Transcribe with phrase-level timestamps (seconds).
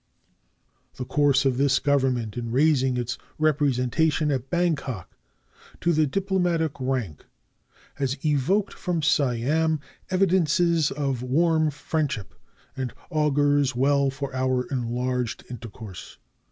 [0.95, 5.15] The course of this Government in raising its representation at Bangkok
[5.79, 7.23] to the diplomatic rank
[7.93, 9.79] has evoked from Siam
[10.09, 12.33] evidences of warm friendship
[12.75, 16.17] and augurs well for our enlarged intercourse.